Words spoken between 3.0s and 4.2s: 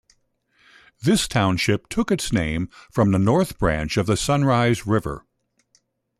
the north branch of the